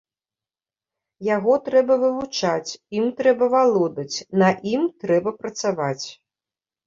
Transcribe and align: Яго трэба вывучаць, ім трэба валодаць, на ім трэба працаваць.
Яго 1.35 1.53
трэба 1.67 1.97
вывучаць, 2.03 2.71
ім 2.99 3.05
трэба 3.21 3.45
валодаць, 3.55 4.17
на 4.45 4.49
ім 4.73 4.87
трэба 5.03 5.35
працаваць. 5.43 6.05